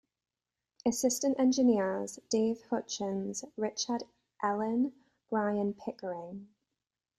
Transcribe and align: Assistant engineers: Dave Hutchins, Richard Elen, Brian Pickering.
Assistant 0.83 1.39
engineers: 1.39 2.17
Dave 2.27 2.63
Hutchins, 2.71 3.45
Richard 3.55 4.05
Elen, 4.41 4.93
Brian 5.29 5.75
Pickering. 5.75 6.47